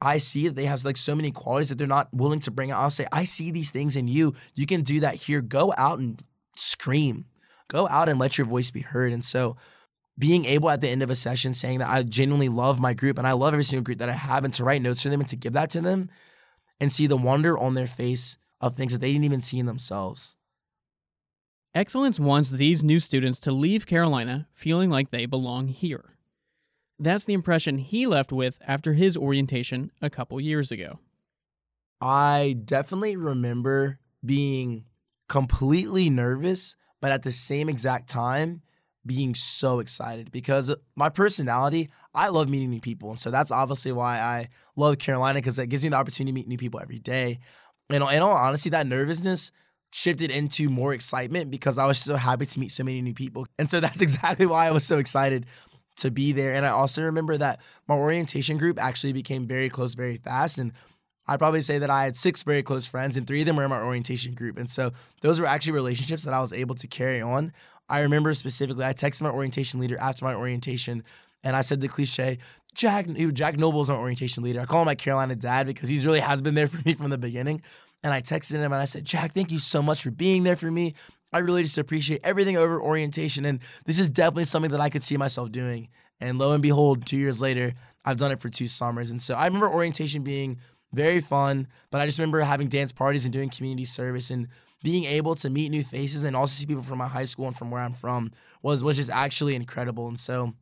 I 0.00 0.16
see 0.16 0.48
that 0.48 0.54
they 0.54 0.64
have 0.64 0.82
like 0.86 0.96
so 0.96 1.14
many 1.14 1.30
qualities 1.30 1.68
that 1.68 1.76
they're 1.76 1.86
not 1.86 2.08
willing 2.10 2.40
to 2.40 2.50
bring 2.50 2.70
out, 2.70 2.80
I'll 2.80 2.88
say, 2.88 3.06
I 3.12 3.24
see 3.24 3.50
these 3.50 3.70
things 3.70 3.96
in 3.96 4.08
you. 4.08 4.34
You 4.54 4.64
can 4.64 4.80
do 4.80 5.00
that 5.00 5.16
here. 5.16 5.42
Go 5.42 5.74
out 5.76 5.98
and 5.98 6.22
scream. 6.56 7.26
Go 7.68 7.86
out 7.86 8.08
and 8.08 8.18
let 8.18 8.38
your 8.38 8.46
voice 8.46 8.70
be 8.70 8.80
heard. 8.80 9.12
And 9.12 9.22
so 9.22 9.58
being 10.18 10.46
able 10.46 10.70
at 10.70 10.80
the 10.80 10.88
end 10.88 11.02
of 11.02 11.10
a 11.10 11.14
session 11.14 11.52
saying 11.52 11.80
that 11.80 11.90
I 11.90 12.02
genuinely 12.02 12.48
love 12.48 12.80
my 12.80 12.94
group 12.94 13.18
and 13.18 13.26
I 13.26 13.32
love 13.32 13.52
every 13.52 13.64
single 13.64 13.84
group 13.84 13.98
that 13.98 14.08
I 14.08 14.14
have 14.14 14.44
and 14.44 14.54
to 14.54 14.64
write 14.64 14.80
notes 14.80 15.02
for 15.02 15.10
them 15.10 15.20
and 15.20 15.28
to 15.28 15.36
give 15.36 15.52
that 15.52 15.68
to 15.70 15.82
them 15.82 16.08
and 16.80 16.90
see 16.90 17.06
the 17.06 17.18
wonder 17.18 17.58
on 17.58 17.74
their 17.74 17.86
face 17.86 18.38
of 18.62 18.74
things 18.74 18.92
that 18.92 19.02
they 19.02 19.12
didn't 19.12 19.24
even 19.24 19.42
see 19.42 19.58
in 19.58 19.66
themselves. 19.66 20.35
Excellence 21.76 22.18
wants 22.18 22.48
these 22.48 22.82
new 22.82 22.98
students 22.98 23.38
to 23.40 23.52
leave 23.52 23.84
Carolina 23.84 24.48
feeling 24.54 24.88
like 24.88 25.10
they 25.10 25.26
belong 25.26 25.68
here. 25.68 26.16
That's 26.98 27.26
the 27.26 27.34
impression 27.34 27.76
he 27.76 28.06
left 28.06 28.32
with 28.32 28.58
after 28.66 28.94
his 28.94 29.14
orientation 29.14 29.90
a 30.00 30.08
couple 30.08 30.40
years 30.40 30.72
ago. 30.72 31.00
I 32.00 32.56
definitely 32.64 33.16
remember 33.16 33.98
being 34.24 34.86
completely 35.28 36.08
nervous, 36.08 36.76
but 37.02 37.12
at 37.12 37.24
the 37.24 37.32
same 37.32 37.68
exact 37.68 38.08
time, 38.08 38.62
being 39.04 39.34
so 39.34 39.78
excited 39.78 40.32
because 40.32 40.74
my 40.94 41.10
personality, 41.10 41.90
I 42.14 42.28
love 42.28 42.48
meeting 42.48 42.70
new 42.70 42.80
people. 42.80 43.10
And 43.10 43.18
so 43.18 43.30
that's 43.30 43.50
obviously 43.50 43.92
why 43.92 44.18
I 44.18 44.48
love 44.76 44.96
Carolina 44.96 45.40
because 45.40 45.58
it 45.58 45.66
gives 45.66 45.82
me 45.82 45.90
the 45.90 45.96
opportunity 45.96 46.32
to 46.32 46.34
meet 46.34 46.48
new 46.48 46.56
people 46.56 46.80
every 46.80 47.00
day. 47.00 47.38
And 47.90 48.02
in 48.02 48.22
all 48.22 48.34
honesty, 48.34 48.70
that 48.70 48.86
nervousness 48.86 49.52
shifted 49.96 50.30
into 50.30 50.68
more 50.68 50.92
excitement 50.92 51.50
because 51.50 51.78
I 51.78 51.86
was 51.86 51.96
so 51.96 52.16
happy 52.16 52.44
to 52.44 52.60
meet 52.60 52.70
so 52.70 52.84
many 52.84 53.00
new 53.00 53.14
people. 53.14 53.46
And 53.58 53.70
so 53.70 53.80
that's 53.80 54.02
exactly 54.02 54.44
why 54.44 54.66
I 54.66 54.70
was 54.70 54.84
so 54.84 54.98
excited 54.98 55.46
to 55.96 56.10
be 56.10 56.32
there. 56.32 56.52
And 56.52 56.66
I 56.66 56.68
also 56.68 57.02
remember 57.02 57.38
that 57.38 57.60
my 57.88 57.94
orientation 57.94 58.58
group 58.58 58.78
actually 58.78 59.14
became 59.14 59.46
very 59.46 59.70
close 59.70 59.94
very 59.94 60.18
fast. 60.18 60.58
And 60.58 60.72
I'd 61.26 61.38
probably 61.38 61.62
say 61.62 61.78
that 61.78 61.88
I 61.88 62.04
had 62.04 62.14
six 62.14 62.42
very 62.42 62.62
close 62.62 62.84
friends, 62.84 63.16
and 63.16 63.26
three 63.26 63.40
of 63.40 63.46
them 63.46 63.56
were 63.56 63.64
in 63.64 63.70
my 63.70 63.80
orientation 63.80 64.34
group. 64.34 64.58
And 64.58 64.70
so 64.70 64.92
those 65.22 65.40
were 65.40 65.46
actually 65.46 65.72
relationships 65.72 66.24
that 66.24 66.34
I 66.34 66.40
was 66.40 66.52
able 66.52 66.74
to 66.74 66.86
carry 66.86 67.22
on. 67.22 67.54
I 67.88 68.00
remember 68.00 68.34
specifically, 68.34 68.84
I 68.84 68.92
texted 68.92 69.22
my 69.22 69.30
orientation 69.30 69.80
leader 69.80 69.96
after 69.98 70.26
my 70.26 70.34
orientation, 70.34 71.04
and 71.42 71.56
I 71.56 71.62
said 71.62 71.80
the 71.80 71.88
cliche, 71.88 72.38
Jack, 72.74 73.06
Jack 73.32 73.56
Noble's 73.56 73.88
my 73.88 73.96
orientation 73.96 74.42
leader. 74.42 74.60
I 74.60 74.66
call 74.66 74.82
him 74.82 74.86
my 74.86 74.94
Carolina 74.94 75.34
dad 75.34 75.66
because 75.66 75.88
he's 75.88 76.04
really 76.04 76.20
has 76.20 76.42
been 76.42 76.54
there 76.54 76.68
for 76.68 76.82
me 76.84 76.92
from 76.92 77.08
the 77.08 77.18
beginning. 77.18 77.62
And 78.02 78.12
I 78.12 78.20
texted 78.20 78.52
him 78.52 78.72
and 78.72 78.74
I 78.74 78.84
said, 78.84 79.04
Jack, 79.04 79.32
thank 79.32 79.50
you 79.50 79.58
so 79.58 79.82
much 79.82 80.02
for 80.02 80.10
being 80.10 80.44
there 80.44 80.56
for 80.56 80.70
me. 80.70 80.94
I 81.32 81.38
really 81.38 81.62
just 81.62 81.78
appreciate 81.78 82.20
everything 82.22 82.56
over 82.56 82.80
orientation. 82.80 83.44
And 83.44 83.60
this 83.84 83.98
is 83.98 84.08
definitely 84.08 84.44
something 84.44 84.70
that 84.70 84.80
I 84.80 84.90
could 84.90 85.02
see 85.02 85.16
myself 85.16 85.50
doing. 85.50 85.88
And 86.20 86.38
lo 86.38 86.52
and 86.52 86.62
behold, 86.62 87.04
two 87.04 87.16
years 87.16 87.40
later, 87.40 87.74
I've 88.04 88.16
done 88.16 88.30
it 88.30 88.40
for 88.40 88.48
two 88.48 88.68
summers. 88.68 89.10
And 89.10 89.20
so 89.20 89.34
I 89.34 89.44
remember 89.46 89.68
orientation 89.68 90.22
being 90.22 90.58
very 90.92 91.20
fun, 91.20 91.66
but 91.90 92.00
I 92.00 92.06
just 92.06 92.18
remember 92.18 92.40
having 92.40 92.68
dance 92.68 92.92
parties 92.92 93.24
and 93.24 93.32
doing 93.32 93.50
community 93.50 93.84
service 93.84 94.30
and 94.30 94.48
being 94.82 95.04
able 95.04 95.34
to 95.34 95.50
meet 95.50 95.70
new 95.70 95.82
faces 95.82 96.24
and 96.24 96.36
also 96.36 96.52
see 96.52 96.66
people 96.66 96.82
from 96.82 96.98
my 96.98 97.08
high 97.08 97.24
school 97.24 97.46
and 97.46 97.56
from 97.56 97.70
where 97.70 97.82
I'm 97.82 97.92
from 97.92 98.30
was 98.62 98.82
was 98.82 98.96
just 98.96 99.10
actually 99.10 99.54
incredible. 99.54 100.06
And 100.06 100.18
so 100.18 100.54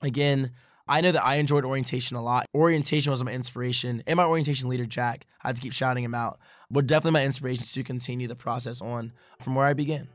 again, 0.00 0.52
I 0.86 1.00
know 1.00 1.12
that 1.12 1.24
I 1.24 1.36
enjoyed 1.36 1.64
orientation 1.64 2.16
a 2.16 2.22
lot. 2.22 2.46
Orientation 2.54 3.10
was 3.10 3.24
my 3.24 3.32
inspiration, 3.32 4.02
and 4.06 4.18
my 4.18 4.26
orientation 4.26 4.68
leader, 4.68 4.84
Jack, 4.84 5.24
I 5.42 5.48
had 5.48 5.56
to 5.56 5.62
keep 5.62 5.72
shouting 5.72 6.04
him 6.04 6.14
out, 6.14 6.38
but 6.70 6.86
definitely 6.86 7.20
my 7.20 7.24
inspiration 7.24 7.64
to 7.64 7.82
continue 7.82 8.28
the 8.28 8.36
process 8.36 8.82
on 8.82 9.12
from 9.40 9.54
where 9.54 9.66
I 9.66 9.72
began. 9.72 10.08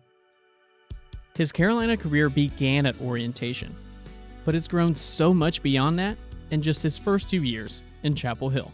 His 1.35 1.51
Carolina 1.51 1.97
career 1.97 2.29
began 2.29 2.85
at 2.85 3.01
orientation, 3.01 3.75
but 4.45 4.53
it's 4.53 4.67
grown 4.67 4.93
so 4.93 5.33
much 5.33 5.63
beyond 5.63 5.97
that 5.97 6.19
in 6.51 6.61
just 6.61 6.83
his 6.83 6.99
first 6.99 7.29
two 7.29 7.41
years 7.41 7.81
in 8.03 8.13
Chapel 8.13 8.49
Hill. 8.49 8.71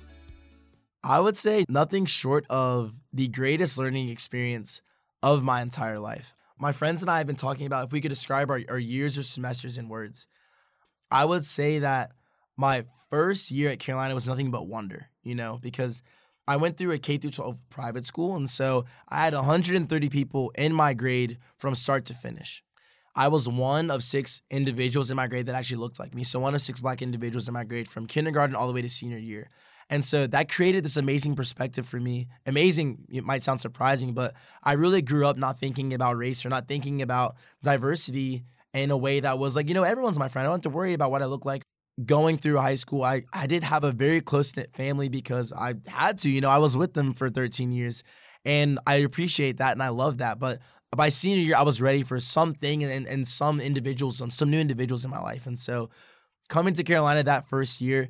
I 1.01 1.21
would 1.21 1.37
say 1.37 1.63
nothing 1.69 2.05
short 2.05 2.45
of 2.49 2.99
the 3.13 3.29
greatest 3.29 3.77
learning 3.77 4.09
experience 4.09 4.81
of 5.23 5.43
my 5.43 5.61
entire 5.61 5.99
life. 5.99 6.35
My 6.57 6.73
friends 6.73 7.01
and 7.01 7.09
I 7.09 7.19
have 7.19 7.27
been 7.27 7.35
talking 7.37 7.67
about 7.67 7.85
if 7.85 7.93
we 7.93 8.01
could 8.01 8.09
describe 8.09 8.49
our, 8.49 8.59
our 8.67 8.79
years 8.79 9.17
or 9.17 9.23
semesters 9.23 9.77
in 9.77 9.87
words. 9.87 10.27
I 11.11 11.25
would 11.25 11.45
say 11.45 11.79
that 11.79 12.11
my 12.57 12.85
first 13.09 13.51
year 13.51 13.69
at 13.69 13.79
Carolina 13.79 14.13
was 14.13 14.27
nothing 14.27 14.51
but 14.51 14.67
wonder, 14.67 15.07
you 15.23 15.35
know, 15.35 15.59
because 15.61 16.03
I 16.47 16.57
went 16.57 16.77
through 16.77 16.91
a 16.91 16.99
K 16.99 17.17
through 17.17 17.31
12 17.31 17.69
private 17.69 18.05
school. 18.05 18.35
And 18.35 18.49
so 18.49 18.85
I 19.09 19.23
had 19.23 19.33
130 19.33 20.09
people 20.09 20.51
in 20.55 20.73
my 20.73 20.93
grade 20.93 21.37
from 21.57 21.75
start 21.75 22.05
to 22.05 22.13
finish. 22.13 22.63
I 23.15 23.29
was 23.29 23.47
one 23.47 23.89
of 23.89 24.03
six 24.03 24.41
individuals 24.51 25.09
in 25.09 25.15
my 25.15 25.27
grade 25.27 25.45
that 25.45 25.55
actually 25.55 25.77
looked 25.77 25.99
like 25.99 26.13
me. 26.13 26.23
So 26.23 26.39
one 26.39 26.53
of 26.53 26.61
six 26.61 26.81
black 26.81 27.01
individuals 27.01 27.47
in 27.47 27.53
my 27.53 27.63
grade 27.63 27.87
from 27.87 28.07
kindergarten 28.07 28.55
all 28.55 28.67
the 28.67 28.73
way 28.73 28.81
to 28.81 28.89
senior 28.89 29.17
year. 29.17 29.49
And 29.89 30.03
so 30.03 30.27
that 30.27 30.49
created 30.49 30.83
this 30.83 30.97
amazing 30.97 31.35
perspective 31.35 31.85
for 31.85 31.99
me. 31.99 32.27
Amazing, 32.45 33.05
it 33.09 33.23
might 33.23 33.43
sound 33.43 33.61
surprising, 33.61 34.13
but 34.13 34.33
I 34.63 34.73
really 34.73 35.01
grew 35.01 35.27
up 35.27 35.37
not 35.37 35.59
thinking 35.59 35.93
about 35.93 36.17
race 36.17 36.45
or 36.45 36.49
not 36.49 36.67
thinking 36.67 37.01
about 37.01 37.35
diversity 37.63 38.43
in 38.75 38.91
a 38.91 38.97
way 38.97 39.19
that 39.19 39.39
was 39.39 39.55
like, 39.55 39.67
you 39.67 39.73
know, 39.73 39.83
everyone's 39.83 40.19
my 40.19 40.27
friend. 40.27 40.45
I 40.45 40.49
don't 40.49 40.57
have 40.57 40.71
to 40.71 40.75
worry 40.75 40.93
about 40.93 41.11
what 41.11 41.21
I 41.21 41.25
look 41.25 41.45
like. 41.45 41.63
Going 42.05 42.37
through 42.37 42.57
high 42.57 42.75
school, 42.75 43.03
I, 43.03 43.23
I 43.31 43.47
did 43.47 43.63
have 43.63 43.85
a 43.85 43.91
very 43.91 44.19
close 44.19 44.55
knit 44.55 44.75
family 44.75 45.07
because 45.07 45.53
I 45.53 45.75
had 45.87 46.17
to, 46.19 46.29
you 46.29 46.41
know, 46.41 46.49
I 46.49 46.57
was 46.57 46.75
with 46.75 46.93
them 46.93 47.13
for 47.13 47.29
13 47.29 47.71
years. 47.71 48.03
And 48.43 48.79
I 48.85 48.95
appreciate 48.95 49.57
that 49.57 49.71
and 49.71 49.81
I 49.81 49.89
love 49.89 50.17
that. 50.17 50.37
But 50.37 50.59
by 50.95 51.09
senior 51.09 51.41
year, 51.41 51.55
I 51.55 51.63
was 51.63 51.81
ready 51.81 52.03
for 52.03 52.19
something 52.19 52.83
and, 52.83 53.07
and 53.07 53.25
some 53.25 53.61
individuals, 53.61 54.17
some, 54.17 54.29
some 54.29 54.49
new 54.49 54.59
individuals 54.59 55.05
in 55.05 55.11
my 55.11 55.19
life. 55.21 55.47
And 55.47 55.57
so 55.57 55.89
coming 56.49 56.73
to 56.73 56.83
Carolina 56.83 57.23
that 57.23 57.47
first 57.47 57.79
year, 57.79 58.09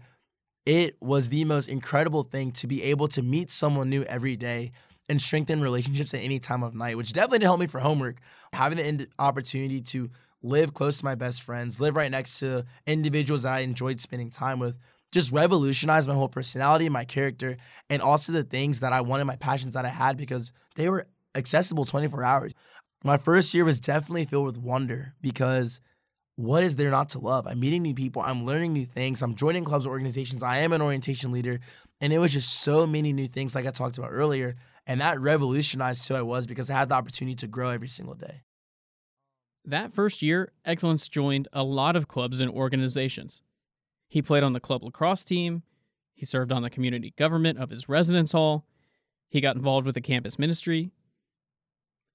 it 0.65 0.95
was 0.99 1.29
the 1.29 1.45
most 1.45 1.69
incredible 1.69 2.23
thing 2.23 2.51
to 2.53 2.67
be 2.67 2.81
able 2.83 3.07
to 3.09 3.21
meet 3.21 3.51
someone 3.51 3.89
new 3.89 4.03
every 4.03 4.35
day 4.35 4.71
and 5.07 5.21
strengthen 5.21 5.61
relationships 5.61 6.13
at 6.15 6.21
any 6.21 6.39
time 6.39 6.63
of 6.63 6.73
night, 6.73 6.97
which 6.97 7.13
definitely 7.13 7.45
helped 7.45 7.61
me 7.61 7.67
for 7.67 7.79
homework. 7.79 8.17
Having 8.53 8.97
the 8.97 9.07
opportunity 9.19 9.79
to 9.81 10.09
live 10.45 10.73
close 10.73 10.99
to 10.99 11.05
my 11.05 11.15
best 11.15 11.41
friends, 11.41 11.79
live 11.79 11.95
right 11.95 12.11
next 12.11 12.39
to 12.39 12.65
individuals 12.85 13.43
that 13.43 13.53
I 13.53 13.59
enjoyed 13.59 13.99
spending 13.99 14.29
time 14.29 14.59
with, 14.59 14.77
just 15.11 15.31
revolutionized 15.31 16.07
my 16.07 16.13
whole 16.13 16.29
personality, 16.29 16.87
my 16.87 17.05
character, 17.05 17.57
and 17.89 18.01
also 18.01 18.31
the 18.31 18.43
things 18.43 18.79
that 18.81 18.93
I 18.93 19.01
wanted, 19.01 19.25
my 19.25 19.37
passions 19.37 19.73
that 19.73 19.85
I 19.85 19.89
had 19.89 20.17
because 20.17 20.51
they 20.75 20.87
were 20.89 21.07
accessible 21.33 21.85
24 21.85 22.23
hours. 22.23 22.53
My 23.03 23.17
first 23.17 23.53
year 23.53 23.65
was 23.65 23.79
definitely 23.79 24.25
filled 24.25 24.45
with 24.45 24.57
wonder 24.57 25.13
because 25.21 25.81
what 26.35 26.63
is 26.63 26.75
there 26.75 26.91
not 26.91 27.09
to 27.09 27.19
love? 27.19 27.47
I'm 27.47 27.59
meeting 27.59 27.81
new 27.81 27.93
people, 27.93 28.21
I'm 28.21 28.45
learning 28.45 28.73
new 28.73 28.85
things, 28.85 29.21
I'm 29.21 29.35
joining 29.35 29.63
clubs 29.63 29.87
organizations, 29.87 30.43
I 30.43 30.57
am 30.59 30.73
an 30.73 30.81
orientation 30.81 31.31
leader. 31.31 31.59
And 32.01 32.11
it 32.11 32.19
was 32.19 32.33
just 32.33 32.61
so 32.61 32.85
many 32.85 33.13
new 33.13 33.27
things, 33.27 33.55
like 33.55 33.65
I 33.65 33.71
talked 33.71 33.97
about 33.97 34.11
earlier. 34.11 34.55
And 34.85 35.01
that 35.01 35.19
revolutionized 35.19 36.07
who 36.07 36.15
I 36.15 36.21
was 36.21 36.45
because 36.45 36.69
I 36.69 36.77
had 36.77 36.89
the 36.89 36.95
opportunity 36.95 37.35
to 37.35 37.47
grow 37.47 37.69
every 37.69 37.87
single 37.87 38.15
day. 38.15 38.41
That 39.65 39.93
first 39.93 40.21
year, 40.21 40.51
Excellence 40.63 41.07
joined 41.07 41.47
a 41.51 41.63
lot 41.63 41.95
of 41.95 42.07
clubs 42.07 42.39
and 42.39 42.51
organizations. 42.51 43.41
He 44.07 44.21
played 44.21 44.43
on 44.43 44.53
the 44.53 44.59
club 44.59 44.83
lacrosse 44.83 45.23
team, 45.23 45.63
he 46.13 46.25
served 46.25 46.51
on 46.51 46.61
the 46.61 46.69
community 46.69 47.13
government 47.17 47.59
of 47.59 47.71
his 47.71 47.89
residence 47.89 48.31
hall, 48.31 48.65
he 49.27 49.41
got 49.41 49.55
involved 49.55 49.85
with 49.85 49.95
the 49.95 50.01
campus 50.01 50.37
ministry, 50.37 50.91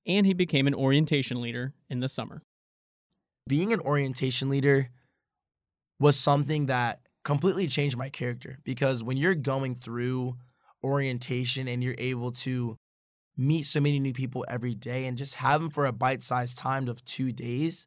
and 0.06 0.24
he 0.26 0.32
became 0.32 0.66
an 0.66 0.74
orientation 0.74 1.40
leader 1.40 1.74
in 1.90 2.00
the 2.00 2.08
summer. 2.08 2.42
Being 3.48 3.72
an 3.72 3.80
orientation 3.80 4.48
leader 4.48 4.90
was 5.98 6.16
something 6.16 6.66
that 6.66 7.00
completely 7.24 7.66
changed 7.66 7.96
my 7.96 8.08
character 8.08 8.58
because 8.64 9.02
when 9.02 9.16
you're 9.16 9.34
going 9.34 9.74
through 9.74 10.36
orientation 10.82 11.68
and 11.68 11.82
you're 11.82 11.96
able 11.98 12.32
to 12.32 12.76
meet 13.36 13.64
so 13.64 13.80
many 13.80 13.98
new 13.98 14.12
people 14.12 14.44
every 14.48 14.74
day 14.74 15.06
and 15.06 15.16
just 15.16 15.36
have 15.36 15.60
them 15.60 15.70
for 15.70 15.86
a 15.86 15.92
bite-sized 15.92 16.58
time 16.58 16.88
of 16.88 17.04
2 17.04 17.32
days 17.32 17.86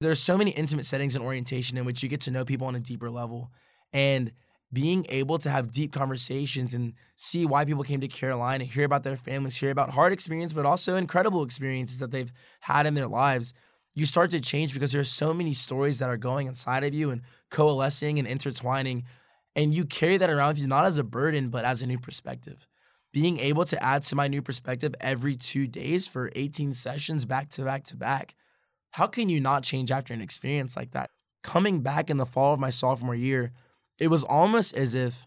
there's 0.00 0.20
so 0.20 0.38
many 0.38 0.52
intimate 0.52 0.84
settings 0.84 1.16
in 1.16 1.22
orientation 1.22 1.76
in 1.76 1.84
which 1.84 2.02
you 2.02 2.08
get 2.08 2.20
to 2.22 2.30
know 2.30 2.44
people 2.44 2.66
on 2.66 2.76
a 2.76 2.80
deeper 2.80 3.10
level 3.10 3.50
and 3.92 4.32
being 4.72 5.06
able 5.08 5.38
to 5.38 5.50
have 5.50 5.72
deep 5.72 5.92
conversations 5.92 6.74
and 6.74 6.92
see 7.16 7.46
why 7.46 7.64
people 7.64 7.82
came 7.82 8.00
to 8.00 8.08
Carolina, 8.08 8.64
hear 8.64 8.84
about 8.84 9.02
their 9.02 9.16
families, 9.16 9.56
hear 9.56 9.70
about 9.70 9.90
hard 9.90 10.12
experience, 10.12 10.52
but 10.52 10.66
also 10.66 10.96
incredible 10.96 11.42
experiences 11.42 11.98
that 11.98 12.10
they've 12.10 12.32
had 12.60 12.86
in 12.86 12.94
their 12.94 13.08
lives. 13.08 13.54
You 13.94 14.04
start 14.04 14.30
to 14.32 14.40
change 14.40 14.74
because 14.74 14.92
there's 14.92 15.10
so 15.10 15.32
many 15.32 15.54
stories 15.54 15.98
that 15.98 16.10
are 16.10 16.18
going 16.18 16.46
inside 16.46 16.84
of 16.84 16.94
you 16.94 17.10
and 17.10 17.22
coalescing 17.50 18.18
and 18.18 18.28
intertwining. 18.28 19.04
And 19.56 19.74
you 19.74 19.84
carry 19.84 20.18
that 20.18 20.30
around 20.30 20.50
with 20.50 20.58
you 20.58 20.68
not 20.68 20.84
as 20.84 20.98
a 20.98 21.02
burden, 21.02 21.48
but 21.48 21.64
as 21.64 21.80
a 21.82 21.86
new 21.86 21.98
perspective. 21.98 22.68
Being 23.20 23.40
able 23.40 23.64
to 23.64 23.82
add 23.82 24.04
to 24.04 24.14
my 24.14 24.28
new 24.28 24.42
perspective 24.42 24.94
every 25.00 25.34
two 25.34 25.66
days 25.66 26.06
for 26.06 26.30
18 26.36 26.72
sessions 26.72 27.24
back 27.24 27.50
to 27.50 27.64
back 27.64 27.82
to 27.86 27.96
back. 27.96 28.36
How 28.92 29.08
can 29.08 29.28
you 29.28 29.40
not 29.40 29.64
change 29.64 29.90
after 29.90 30.14
an 30.14 30.20
experience 30.20 30.76
like 30.76 30.92
that? 30.92 31.10
Coming 31.42 31.80
back 31.80 32.10
in 32.10 32.16
the 32.16 32.26
fall 32.26 32.54
of 32.54 32.60
my 32.60 32.70
sophomore 32.70 33.16
year, 33.16 33.50
it 33.98 34.06
was 34.06 34.22
almost 34.22 34.72
as 34.76 34.94
if 34.94 35.26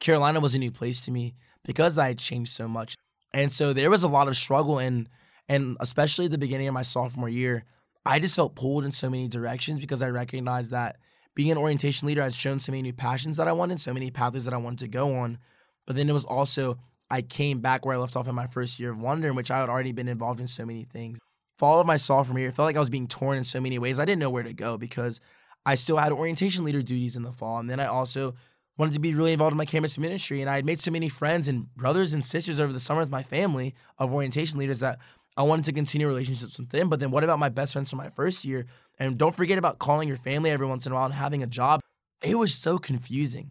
Carolina 0.00 0.40
was 0.40 0.56
a 0.56 0.58
new 0.58 0.72
place 0.72 1.00
to 1.02 1.12
me 1.12 1.34
because 1.64 1.98
I 1.98 2.08
had 2.08 2.18
changed 2.18 2.50
so 2.50 2.66
much. 2.66 2.96
And 3.32 3.52
so 3.52 3.72
there 3.72 3.88
was 3.88 4.02
a 4.02 4.08
lot 4.08 4.26
of 4.26 4.36
struggle 4.36 4.80
and 4.80 5.08
and 5.48 5.76
especially 5.78 6.24
at 6.24 6.32
the 6.32 6.38
beginning 6.38 6.66
of 6.66 6.74
my 6.74 6.82
sophomore 6.82 7.28
year, 7.28 7.64
I 8.04 8.18
just 8.18 8.34
felt 8.34 8.56
pulled 8.56 8.84
in 8.84 8.90
so 8.90 9.08
many 9.08 9.28
directions 9.28 9.78
because 9.78 10.02
I 10.02 10.10
recognized 10.10 10.72
that 10.72 10.96
being 11.36 11.52
an 11.52 11.58
orientation 11.58 12.08
leader 12.08 12.22
i 12.22 12.24
had 12.24 12.34
shown 12.34 12.58
so 12.58 12.72
many 12.72 12.82
new 12.82 12.92
passions 12.92 13.36
that 13.36 13.46
I 13.46 13.52
wanted, 13.52 13.80
so 13.80 13.94
many 13.94 14.10
pathways 14.10 14.44
that 14.46 14.54
I 14.54 14.58
wanted 14.58 14.80
to 14.80 14.88
go 14.88 15.14
on. 15.14 15.38
But 15.86 15.96
then 15.96 16.08
it 16.08 16.12
was 16.12 16.24
also 16.24 16.78
I 17.10 17.20
came 17.20 17.60
back 17.60 17.84
where 17.84 17.94
I 17.94 17.98
left 17.98 18.16
off 18.16 18.26
in 18.26 18.34
my 18.34 18.46
first 18.46 18.80
year 18.80 18.90
of 18.90 18.98
Wonder, 18.98 19.28
in 19.28 19.36
which 19.36 19.50
I 19.50 19.58
had 19.58 19.68
already 19.68 19.92
been 19.92 20.08
involved 20.08 20.40
in 20.40 20.46
so 20.46 20.64
many 20.64 20.84
things. 20.84 21.18
Fall 21.58 21.78
of 21.78 21.86
my 21.86 21.98
sophomore 21.98 22.40
year, 22.40 22.50
felt 22.50 22.66
like 22.66 22.76
I 22.76 22.80
was 22.80 22.88
being 22.88 23.06
torn 23.06 23.36
in 23.36 23.44
so 23.44 23.60
many 23.60 23.78
ways. 23.78 23.98
I 23.98 24.06
didn't 24.06 24.20
know 24.20 24.30
where 24.30 24.42
to 24.42 24.54
go 24.54 24.78
because 24.78 25.20
I 25.66 25.74
still 25.74 25.98
had 25.98 26.10
orientation 26.10 26.64
leader 26.64 26.80
duties 26.80 27.14
in 27.14 27.22
the 27.22 27.30
fall. 27.30 27.58
And 27.58 27.68
then 27.68 27.80
I 27.80 27.86
also 27.86 28.34
wanted 28.78 28.94
to 28.94 29.00
be 29.00 29.14
really 29.14 29.32
involved 29.32 29.52
in 29.52 29.58
my 29.58 29.66
campus 29.66 29.98
ministry. 29.98 30.40
And 30.40 30.48
I 30.48 30.56
had 30.56 30.64
made 30.64 30.80
so 30.80 30.90
many 30.90 31.10
friends 31.10 31.48
and 31.48 31.72
brothers 31.74 32.14
and 32.14 32.24
sisters 32.24 32.58
over 32.58 32.72
the 32.72 32.80
summer 32.80 33.00
with 33.00 33.10
my 33.10 33.22
family 33.22 33.74
of 33.98 34.12
orientation 34.12 34.58
leaders 34.58 34.80
that 34.80 34.98
I 35.36 35.42
wanted 35.42 35.66
to 35.66 35.72
continue 35.72 36.06
relationships 36.06 36.58
with 36.58 36.70
them. 36.70 36.88
But 36.88 37.00
then 37.00 37.10
what 37.10 37.24
about 37.24 37.38
my 37.38 37.48
best 37.50 37.74
friends 37.74 37.90
from 37.90 37.98
my 37.98 38.10
first 38.10 38.44
year? 38.44 38.66
And 38.98 39.18
don't 39.18 39.34
forget 39.34 39.58
about 39.58 39.78
calling 39.78 40.08
your 40.08 40.16
family 40.16 40.50
every 40.50 40.66
once 40.66 40.86
in 40.86 40.92
a 40.92 40.94
while 40.94 41.04
and 41.04 41.14
having 41.14 41.42
a 41.42 41.46
job. 41.46 41.80
It 42.22 42.38
was 42.38 42.54
so 42.54 42.78
confusing 42.78 43.50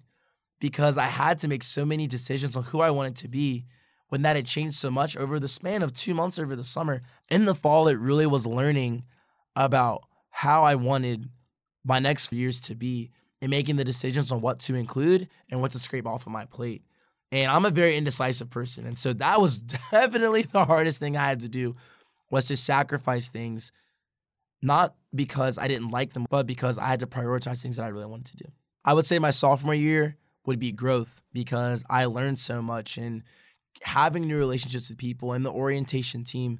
because 0.61 0.95
I 0.97 1.07
had 1.07 1.39
to 1.39 1.49
make 1.49 1.63
so 1.63 1.83
many 1.83 2.07
decisions 2.07 2.55
on 2.55 2.63
who 2.63 2.79
I 2.79 2.91
wanted 2.91 3.17
to 3.17 3.27
be 3.27 3.65
when 4.07 4.21
that 4.21 4.35
had 4.35 4.45
changed 4.45 4.77
so 4.77 4.91
much 4.91 5.17
over 5.17 5.39
the 5.39 5.47
span 5.47 5.81
of 5.81 5.91
two 5.91 6.13
months 6.13 6.37
over 6.37 6.55
the 6.55 6.63
summer. 6.63 7.01
In 7.29 7.45
the 7.45 7.55
fall, 7.55 7.87
it 7.87 7.97
really 7.97 8.27
was 8.27 8.45
learning 8.45 9.03
about 9.55 10.03
how 10.29 10.63
I 10.63 10.75
wanted 10.75 11.29
my 11.83 11.97
next 11.99 12.27
few 12.27 12.39
years 12.39 12.61
to 12.61 12.75
be 12.75 13.09
and 13.41 13.49
making 13.49 13.77
the 13.77 13.83
decisions 13.83 14.31
on 14.31 14.39
what 14.39 14.59
to 14.59 14.75
include 14.75 15.27
and 15.49 15.61
what 15.61 15.71
to 15.71 15.79
scrape 15.79 16.05
off 16.05 16.27
of 16.27 16.31
my 16.31 16.45
plate. 16.45 16.83
And 17.31 17.51
I'm 17.51 17.65
a 17.65 17.71
very 17.71 17.97
indecisive 17.97 18.51
person. 18.51 18.85
And 18.85 18.97
so 18.97 19.13
that 19.13 19.41
was 19.41 19.59
definitely 19.91 20.43
the 20.43 20.63
hardest 20.63 20.99
thing 20.99 21.17
I 21.17 21.27
had 21.27 21.39
to 21.39 21.49
do 21.49 21.75
was 22.29 22.47
to 22.47 22.55
sacrifice 22.55 23.29
things, 23.29 23.71
not 24.61 24.93
because 25.15 25.57
I 25.57 25.67
didn't 25.67 25.89
like 25.89 26.13
them, 26.13 26.27
but 26.29 26.45
because 26.45 26.77
I 26.77 26.85
had 26.85 26.99
to 26.99 27.07
prioritize 27.07 27.63
things 27.63 27.77
that 27.77 27.83
I 27.83 27.89
really 27.89 28.05
wanted 28.05 28.27
to 28.27 28.43
do. 28.43 28.51
I 28.85 28.93
would 28.93 29.07
say 29.07 29.17
my 29.17 29.31
sophomore 29.31 29.73
year 29.73 30.17
would 30.45 30.59
be 30.59 30.71
growth 30.71 31.21
because 31.33 31.83
I 31.89 32.05
learned 32.05 32.39
so 32.39 32.61
much 32.61 32.97
and 32.97 33.23
having 33.83 34.27
new 34.27 34.37
relationships 34.37 34.89
with 34.89 34.97
people 34.97 35.33
and 35.33 35.45
the 35.45 35.51
orientation 35.51 36.23
team 36.23 36.59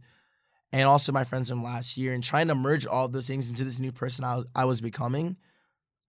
and 0.71 0.83
also 0.83 1.11
my 1.11 1.23
friends 1.23 1.49
from 1.49 1.63
last 1.63 1.97
year 1.97 2.13
and 2.13 2.23
trying 2.23 2.47
to 2.47 2.55
merge 2.55 2.85
all 2.85 3.05
of 3.05 3.11
those 3.11 3.27
things 3.27 3.49
into 3.49 3.63
this 3.63 3.79
new 3.79 3.91
person 3.91 4.23
I 4.23 4.35
was, 4.35 4.45
I 4.55 4.65
was 4.65 4.81
becoming 4.81 5.37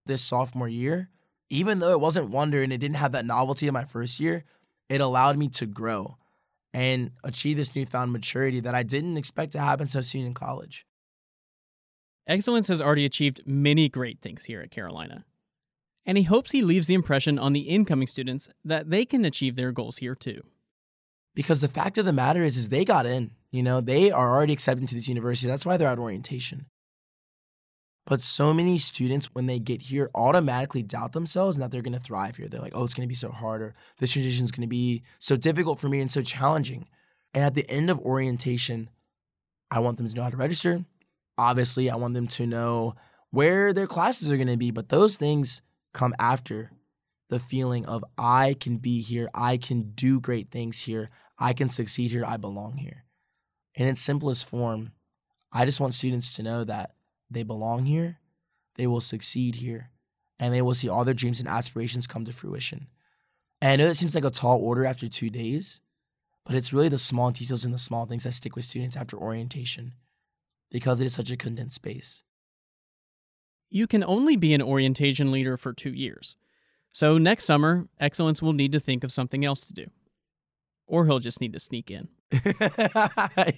this 0.07 0.23
sophomore 0.23 0.69
year, 0.69 1.11
even 1.51 1.79
though 1.79 1.91
it 1.91 2.01
wasn't 2.01 2.31
Wonder 2.31 2.63
and 2.63 2.73
it 2.73 2.79
didn't 2.79 2.97
have 2.97 3.13
that 3.13 3.27
novelty 3.27 3.67
of 3.67 3.75
my 3.75 3.85
first 3.85 4.21
year, 4.21 4.45
it 4.89 5.01
allowed 5.01 5.37
me 5.37 5.49
to 5.49 5.67
grow 5.67 6.17
and 6.73 7.11
achieve 7.25 7.57
this 7.57 7.75
newfound 7.75 8.13
maturity 8.13 8.61
that 8.61 8.75
I 8.75 8.83
didn't 8.83 9.17
expect 9.17 9.53
to 9.53 9.61
happen 9.61 9.89
so 9.89 10.01
soon 10.01 10.27
in 10.27 10.35
college. 10.35 10.87
Excellence 12.27 12.69
has 12.69 12.81
already 12.81 13.05
achieved 13.05 13.43
many 13.47 13.89
great 13.89 14.21
things 14.21 14.45
here 14.45 14.61
at 14.61 14.71
Carolina. 14.71 15.25
And 16.05 16.19
he 16.19 16.25
hopes 16.25 16.51
he 16.51 16.63
leaves 16.63 16.87
the 16.87 16.95
impression 16.95 17.39
on 17.39 17.53
the 17.53 17.61
incoming 17.61 18.09
students 18.09 18.49
that 18.65 18.91
they 18.91 19.05
can 19.05 19.25
achieve 19.25 19.57
their 19.57 19.73
goals 19.73 19.99
here 19.99 20.15
too. 20.15 20.43
Because 21.35 21.61
the 21.61 21.69
fact 21.69 21.97
of 21.97 22.05
the 22.05 22.13
matter 22.13 22.43
is, 22.43 22.57
is 22.57 22.69
they 22.69 22.85
got 22.85 23.07
in. 23.07 23.31
You 23.51 23.63
know, 23.63 23.81
they 23.81 24.11
are 24.11 24.31
already 24.35 24.53
accepted 24.53 24.89
to 24.89 24.95
this 24.95 25.09
university. 25.09 25.49
That's 25.49 25.65
why 25.65 25.77
they're 25.77 25.89
at 25.89 25.99
orientation. 25.99 26.67
But 28.05 28.21
so 28.21 28.53
many 28.53 28.79
students, 28.79 29.27
when 29.33 29.47
they 29.47 29.61
get 29.61 29.83
here, 29.83 30.11
automatically 30.15 30.83
doubt 30.83 31.13
themselves 31.13 31.57
and 31.57 31.63
that 31.63 31.71
they're 31.71 31.83
going 31.83 31.93
to 31.93 32.01
thrive 32.01 32.37
here. 32.37 32.49
They're 32.49 32.61
like, 32.61 32.75
oh, 32.75 32.83
it's 32.83 32.95
going 32.95 33.07
to 33.07 33.09
be 33.09 33.15
so 33.15 33.31
hard, 33.31 33.63
or 33.63 33.75
this 33.99 34.11
transition 34.11 34.45
is 34.45 34.51
going 34.51 34.63
to 34.63 34.67
be 34.67 35.03
so 35.21 35.37
difficult 35.37 35.79
for 35.79 35.89
me 35.89 36.01
and 36.01 36.11
so 36.11 36.21
challenging. 36.21 36.89
And 37.33 37.45
at 37.45 37.55
the 37.55 37.69
end 37.71 37.91
of 37.91 38.01
orientation, 38.01 38.91
I 39.71 39.79
want 39.79 39.99
them 39.99 40.09
to 40.09 40.15
know 40.15 40.25
how 40.25 40.31
to 40.31 40.37
register. 40.37 40.85
Obviously, 41.39 41.91
I 41.91 41.97
want 41.97 42.15
them 42.15 42.27
to 42.29 42.47
know 42.47 42.97
where 43.31 43.73
their 43.73 43.87
classes 43.87 44.31
are 44.31 44.37
going 44.37 44.49
to 44.49 44.57
be, 44.57 44.73
but 44.73 44.89
those 44.89 45.17
things 45.17 45.63
come 45.93 46.15
after 46.19 46.73
the 47.29 47.41
feeling 47.41 47.87
of 47.87 48.05
I 48.19 48.55
can 48.59 48.77
be 48.77 49.01
here, 49.01 49.31
I 49.35 49.57
can 49.57 49.93
do 49.95 50.21
great 50.21 50.51
things 50.51 50.81
here, 50.81 51.11
I 51.39 51.53
can 51.53 51.69
succeed 51.69 52.11
here, 52.11 52.25
I 52.27 52.37
belong 52.37 52.77
here. 52.77 53.05
In 53.75 53.87
its 53.87 54.01
simplest 54.01 54.45
form, 54.45 54.93
I 55.51 55.65
just 55.65 55.81
want 55.81 55.95
students 55.95 56.35
to 56.35 56.43
know 56.43 56.65
that 56.65 56.95
they 57.31 57.43
belong 57.43 57.87
here, 57.87 58.19
they 58.77 58.87
will 58.87 59.01
succeed 59.01 59.57
here, 59.57 59.91
and 60.39 60.53
they 60.53 60.63
will 60.63 60.75
see 60.75 60.89
all 60.89 61.05
their 61.05 61.15
dreams 61.15 61.41
and 61.41 61.49
aspirations 61.49 62.07
come 62.07 62.25
to 62.25 62.33
fruition. 62.33 62.89
And 63.61 63.71
I 63.71 63.77
know 63.77 63.89
that 63.89 63.95
seems 63.95 64.15
like 64.15 64.25
a 64.25 64.31
tall 64.31 64.59
order 64.59 64.85
after 64.85 65.09
two 65.09 65.31
days, 65.31 65.81
but 66.45 66.57
it's 66.57 66.73
really 66.73 66.89
the 66.89 66.99
small 66.99 67.31
details 67.31 67.65
and 67.65 67.73
the 67.73 67.79
small 67.79 68.07
things 68.07 68.25
that 68.25 68.35
stick 68.35 68.57
with 68.57 68.65
students 68.65 68.97
after 68.97 69.17
orientation 69.17 69.93
because 70.71 71.01
it 71.01 71.05
is 71.05 71.13
such 71.15 71.31
a 71.31 71.37
condensed 71.37 71.77
space. 71.77 72.25
You 73.73 73.87
can 73.87 74.05
only 74.05 74.37
be 74.37 74.53
an 74.55 74.63
orientation 74.63 75.33
leader 75.33 75.57
for 75.57 75.73
two 75.73 75.93
years. 75.93 76.37
So 76.93 77.17
next 77.17 77.45
summer, 77.45 77.89
Excellence 77.99 78.43
will 78.43 78.53
need 78.53 78.73
to 78.73 78.81
think 78.81 79.03
of 79.03 79.13
something 79.13 79.45
else 79.45 79.67
to 79.67 79.73
do. 79.73 79.87
Or 80.87 81.07
he'll 81.07 81.21
just 81.21 81.41
need 81.41 81.55
to 81.55 81.59
sneak 81.59 81.91
in. 81.91 82.09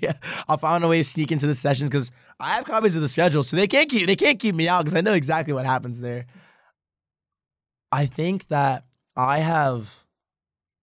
yeah, 0.01 0.13
I'll 0.49 0.57
find 0.57 0.85
a 0.85 0.89
way 0.89 0.99
to 0.99 1.05
sneak 1.05 1.33
into 1.33 1.49
the 1.49 1.55
sessions 1.55 1.91
because 1.91 2.13
I 2.39 2.55
have 2.55 2.65
copies 2.65 2.95
of 2.95 3.03
the 3.03 3.09
schedule, 3.09 3.43
so 3.43 3.57
they 3.57 3.67
can't 3.67 3.91
keep 3.91 4.07
they 4.07 4.17
can't 4.17 4.39
keep 4.39 4.55
me 4.55 4.69
out 4.69 4.85
because 4.85 4.97
I 4.97 5.01
know 5.01 5.13
exactly 5.13 5.53
what 5.53 5.67
happens 5.67 6.01
there. 6.01 6.27
I 7.91 8.07
think 8.07 8.49
that 8.49 8.85
I 9.17 9.39
have 9.39 10.05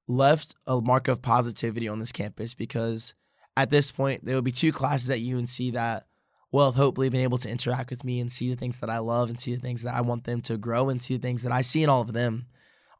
left 0.07 0.55
a 0.65 0.79
mark 0.81 1.07
of 1.07 1.21
positivity 1.21 1.87
on 1.87 1.99
this 1.99 2.11
campus 2.11 2.53
because 2.53 3.13
at 3.57 3.69
this 3.69 3.91
point 3.91 4.25
there 4.25 4.35
will 4.35 4.41
be 4.41 4.51
two 4.51 4.71
classes 4.71 5.09
at 5.09 5.19
UNC 5.19 5.73
that 5.73 6.05
have 6.59 6.75
hopefully 6.75 7.09
been 7.09 7.21
able 7.21 7.37
to 7.39 7.49
interact 7.49 7.89
with 7.89 8.03
me 8.03 8.19
and 8.19 8.31
see 8.31 8.49
the 8.49 8.57
things 8.57 8.79
that 8.79 8.89
I 8.89 8.99
love 8.99 9.29
and 9.29 9.39
see 9.39 9.55
the 9.55 9.61
things 9.61 9.83
that 9.83 9.95
I 9.95 10.01
want 10.01 10.25
them 10.25 10.41
to 10.41 10.57
grow 10.57 10.89
and 10.89 11.01
see 11.01 11.15
the 11.15 11.21
things 11.21 11.43
that 11.43 11.51
I 11.51 11.61
see 11.61 11.81
in 11.83 11.89
all 11.89 12.01
of 12.01 12.11
them, 12.11 12.47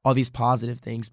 all 0.06 0.14
these 0.14 0.30
positive 0.30 0.80
things. 0.80 1.10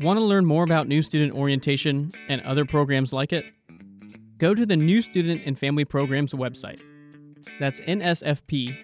Want 0.00 0.16
to 0.16 0.24
learn 0.24 0.46
more 0.46 0.62
about 0.62 0.86
New 0.86 1.02
Student 1.02 1.34
Orientation 1.34 2.12
and 2.28 2.40
other 2.42 2.64
programs 2.64 3.12
like 3.12 3.32
it? 3.32 3.44
Go 4.38 4.54
to 4.54 4.64
the 4.64 4.76
New 4.76 5.02
Student 5.02 5.44
and 5.44 5.58
Family 5.58 5.84
Programs 5.84 6.32
website. 6.32 6.80
That's 7.58 7.80
nsfp.unc.edu. 7.80 8.82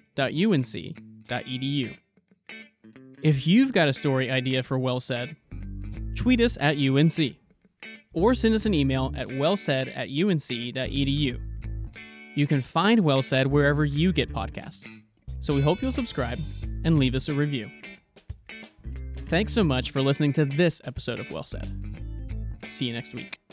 If 3.22 3.46
you've 3.46 3.72
got 3.72 3.88
a 3.88 3.92
story 3.92 4.30
idea 4.30 4.64
for 4.64 4.76
Well 4.78 4.98
Said, 4.98 5.36
tweet 6.16 6.40
us 6.40 6.58
at 6.60 6.76
UNC 6.76 7.36
or 8.14 8.34
send 8.34 8.54
us 8.54 8.66
an 8.66 8.74
email 8.74 9.12
at 9.16 9.28
wellsaid 9.28 9.88
at 9.96 10.08
unc.edu. 10.08 11.40
You 12.34 12.46
can 12.46 12.60
find 12.60 13.00
Well 13.00 13.22
Said 13.22 13.46
wherever 13.46 13.84
you 13.84 14.12
get 14.12 14.32
podcasts. 14.32 14.88
So 15.40 15.54
we 15.54 15.60
hope 15.60 15.82
you'll 15.82 15.92
subscribe 15.92 16.40
and 16.84 16.98
leave 16.98 17.14
us 17.14 17.28
a 17.28 17.32
review. 17.32 17.70
Thanks 19.26 19.52
so 19.52 19.62
much 19.62 19.90
for 19.90 20.00
listening 20.00 20.32
to 20.34 20.44
this 20.44 20.80
episode 20.84 21.20
of 21.20 21.30
Well 21.30 21.44
Said. 21.44 21.70
See 22.68 22.86
you 22.86 22.92
next 22.92 23.14
week. 23.14 23.43